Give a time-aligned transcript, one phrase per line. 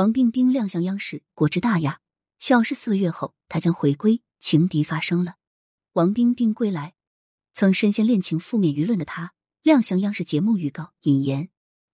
[0.00, 2.00] 王冰冰亮相央视，果之大雅。
[2.38, 4.22] 消失四个月后，她将回归。
[4.38, 5.34] 情敌发生了，
[5.92, 6.94] 王冰冰归来。
[7.52, 11.50] 曾深陷恋情负面舆论的她，亮相央视节目预告，引言：“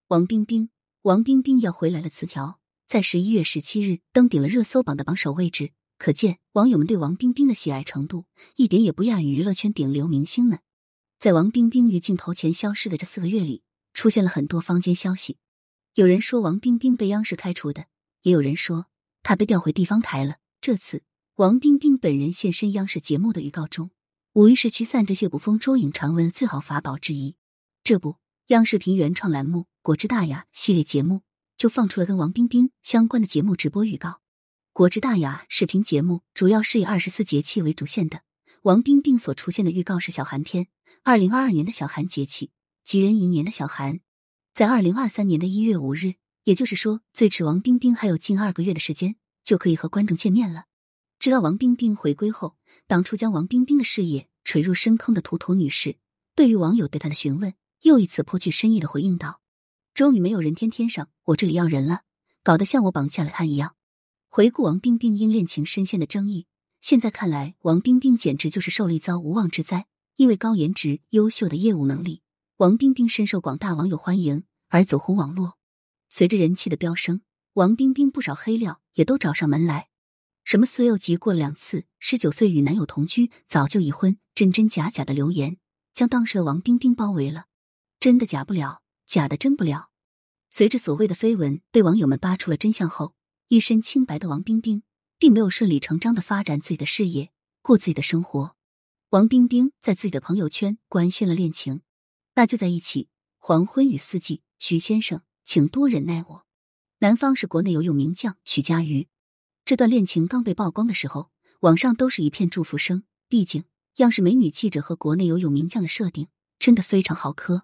[0.07, 0.71] 王冰冰，
[1.03, 10.61] 王冰冰要回来了。”词条在十一月十七日登顶了热搜榜的榜首位置，可见网友们对王冰冰的喜爱程度一点也不亚于娱乐圈顶流明星们。
[11.19, 15.39] 在王冰冰于镜头前消失的这四个月里，出现了很多坊间消息。
[15.95, 17.87] 有人说王冰冰被央视开除的，
[18.27, 18.87] 也有人说
[19.23, 20.39] 他被调回地方台了。
[20.61, 21.05] 这次
[21.37, 23.93] 王冰冰本人现身央视节目的预告中，
[24.33, 27.37] 无疑是驱散这些捕风捉影传闻的最好法宝之一。
[27.85, 28.17] 这不，
[28.49, 31.23] 央视频原创栏目《国之大雅》系列节目
[31.57, 34.09] 就放出了跟王冰冰相关的节目直播预告。
[34.73, 38.23] 《国之大雅》视频节目主要是以二十四节气为主线的，
[38.63, 40.67] 王冰冰所出现的预告是小寒天，
[41.05, 42.51] 二零二二年的小寒节气，
[42.83, 44.01] 吉人寅年的小寒。
[44.53, 46.15] 在二零二三年的一月五日，
[46.47, 50.67] 也就是说，最迟王冰冰还有近二个月的时间就可以和观众见面了。
[51.19, 55.97] 直到王冰冰回归后，当初将王冰冰的事业垂入深坑的图图女士，
[56.37, 59.41] 对于网友对她的询问，又一次颇具深意的回应道
[59.93, 62.03] ：“终于没有人天天上我这里要人了，
[62.45, 63.75] 搞得像我绑架了他一样。”
[64.31, 66.47] 回顾王冰冰因恋情深陷的争议，
[66.81, 69.87] 现在看来，王冰冰简直就是受了一遭无妄之灾。
[70.15, 72.23] 因为高颜值、优秀的业务能力。
[72.59, 75.59] 王冰冰深受广大网友欢迎，而走红网络。
[76.17, 77.21] 随着人气的飙升，
[77.53, 79.91] 王冰冰不少黑料也都找上门来。
[80.45, 85.59] 什么四六级过了两次，十九岁与男友同居，早就已婚，真真假假的流言
[85.93, 87.49] 将当时的王冰冰包围了。
[88.01, 89.91] 真的假不了，假的真不了。
[90.49, 93.15] 随着所谓的绯闻被网友们扒出了真相后，
[93.49, 94.85] 一身清白的王冰冰
[95.19, 98.57] 并没有顺理成章的发展自己的事业，过自己的生活。
[99.11, 101.83] 王冰冰在自己的朋友圈官宣了恋情。
[102.37, 103.11] 那就在一起。
[103.37, 106.47] 黄昏与四季，徐先生，请多忍耐我。
[106.99, 109.07] 男方是国内游泳名将徐嘉余。
[109.65, 111.31] 这段恋情刚被曝光的时候，
[111.61, 113.05] 网上都是一片祝福声。
[113.29, 113.65] 毕竟
[113.97, 116.27] 央视美女记者和国内游泳名将的设定
[116.59, 117.63] 真的非常好磕，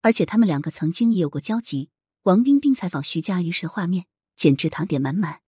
[0.00, 1.90] 而且他们两个曾经也有过交集。
[2.22, 5.42] 王冰冰采访徐嘉余时的画面简直糖点满满。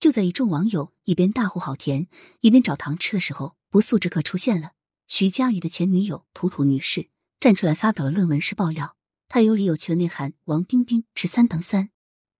[0.00, 2.08] 就在一众网友一边大呼好甜，
[2.40, 4.72] 一边找糖吃的时候，不速之客出现了。
[5.06, 7.10] 徐嘉余的前女友图图女士。
[7.38, 8.95] 站出来发表了论文式爆料，
[9.36, 10.32] 太有理有据的内涵。
[10.44, 11.90] 王冰冰是三等三。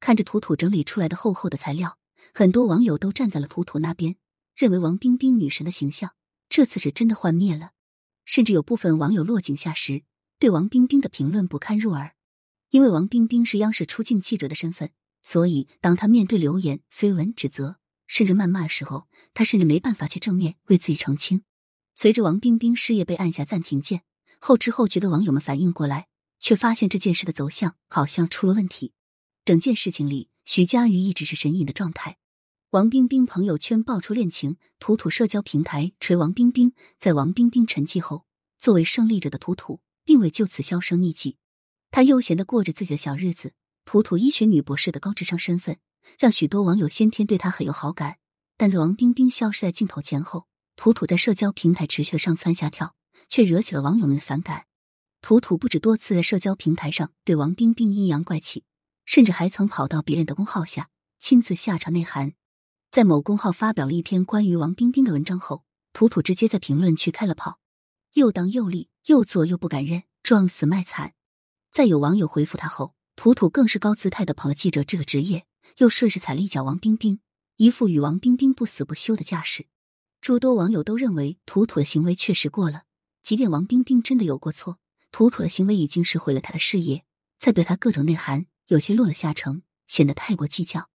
[0.01, 1.99] 看着图图整理出来的厚厚的材料，
[2.33, 4.17] 很多网友都站在了图图那边，
[4.55, 6.13] 认为王冰冰女神的形象
[6.49, 7.73] 这次是真的幻灭了。
[8.25, 10.05] 甚至有部分网友落井下石，
[10.39, 12.15] 对王冰冰的评论不堪入耳。
[12.71, 14.89] 因为王冰冰是央视出镜记者的身份，
[15.21, 17.77] 所以当她面对流言、绯闻、指责，
[18.07, 21.43] 甚至谩骂的时候，她甚至没办法去正面为自己澄清。
[21.93, 24.01] 随着王冰冰事业被按下暂停键。
[24.39, 26.09] 后知后觉的网友们反应过来，
[26.39, 28.93] 却发现这件事的走向好像出了问题。
[29.45, 32.19] 整件事情里，徐佳瑜一直是神隐的状态。
[32.71, 36.73] 王冰冰朋友圈爆出恋情，图图社交平台锤王冰冰。
[36.99, 38.27] 在王冰冰沉寂后，
[38.59, 41.37] 作为胜利者的图图并未就此销声匿迹，
[41.91, 43.55] 他悠闲的过着自己的小日子。
[43.85, 45.79] 图图医学女博士的高智商身份，
[46.19, 48.19] 让许多网友先天对她很有好感。
[48.57, 52.95] 但在王冰冰消失在镜头前后，图图在社交平台持续的上蹿下跳。
[53.29, 54.67] 却惹起了网友们的反感。
[55.27, 58.63] 图图不止多次在社交平台上对王冰冰阴阳怪气，
[59.05, 60.89] 甚至还曾跑到别人的公号下
[61.19, 62.35] 亲自下场内涵。
[62.93, 67.59] 在某公号发表了一篇关于王冰冰的文章后，图图直接在评论区开了炮，
[68.13, 71.15] 又当又立，又做又不敢认，撞死卖惨。
[71.73, 75.45] 在有网友回复他后，图图更是高姿态的捧了记者这个职业，
[75.79, 77.19] 又顺势踩了一脚王冰冰，
[77.57, 79.67] 一副与王冰冰不死不休的架势。
[80.21, 82.85] 诸多网友都认为图图的行为确实过了。
[83.25, 84.79] 即便王冰冰真的有过错，
[85.17, 87.03] 图图的行为已经是毁了他的事业，
[87.39, 90.91] 再对他各种内涵，有些落了下乘，显得太过计较。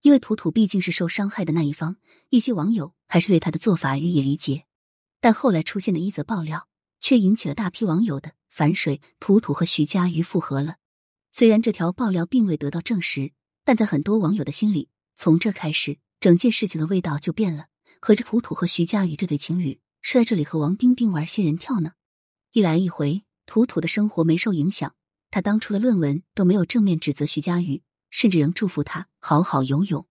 [0.00, 1.98] 因为图图毕竟是受伤害的那一方，
[2.30, 4.64] 一些网友还是对他的做法予以理解。
[5.20, 6.68] 但后来出现的一则爆料，
[7.00, 9.02] 却引起了大批网友的反水。
[9.20, 10.76] 图图和徐佳瑜复合了，
[11.30, 13.32] 虽然这条爆料并未得到证实，
[13.62, 17.66] 但在很多网友的心里，从这开始，整件事情的味道就变了。
[18.00, 19.82] 合着图图和徐佳瑜这对情侣。
[20.00, 21.92] 是在这里和王冰冰玩仙人跳呢，
[22.52, 24.94] 一来一回，土土的生活没受影响。
[25.30, 30.06] 他当初的论文都没有正面指责徐佳玉，甚至仍祝福他好好游泳。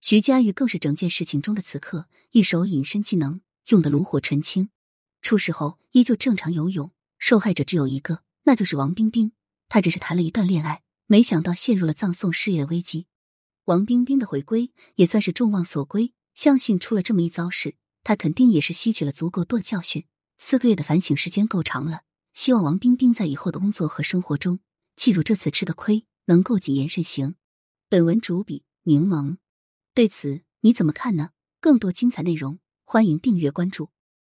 [0.00, 4.70] 徐佳玉更是整件事情中的此刻，一手隐身技能用的炉火纯青。
[5.22, 9.32] 出事后依旧正常游泳，受害者只有一个，那就是王冰冰。
[9.68, 13.06] 他只是谈了一段恋爱，没想到陷入了葬送事业的危机。
[13.64, 17.74] 王冰冰的回归也算是众望所归，相信出了这么一遭事。
[18.04, 20.04] 他肯定也是吸取了足够多的教训，
[20.38, 22.02] 四个月的反省时间够长了。
[22.36, 24.60] 希望王冰冰在以后的工作和生活中，
[24.94, 27.34] 记住这次吃的亏，能够谨言慎行。
[27.88, 29.38] 本文主笔柠檬。
[29.94, 31.30] 对此你怎么看呢？
[31.60, 33.88] 更多精彩内容，欢迎订阅关注。